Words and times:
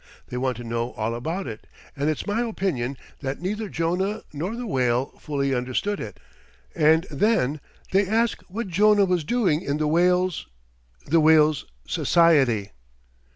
They 0.29 0.37
want 0.37 0.57
to 0.57 0.63
know 0.63 0.93
all 0.93 1.13
about 1.13 1.45
it, 1.45 1.67
and 1.95 2.09
it's 2.09 2.25
my 2.25 2.41
opinion 2.41 2.97
that 3.19 3.39
neither 3.39 3.69
Jonah 3.69 4.23
nor 4.33 4.55
the 4.55 4.65
whale 4.65 5.13
fully 5.21 5.53
understood 5.53 5.99
it. 5.99 6.19
And 6.73 7.03
then 7.11 7.59
they 7.91 8.07
ask 8.07 8.41
what 8.49 8.67
Jonah 8.67 9.05
was 9.05 9.23
doing 9.23 9.61
in 9.61 9.77
the 9.77 9.85
whale's 9.87 10.47
the 11.05 11.19
whale's 11.19 11.65
society.'" 11.85 12.71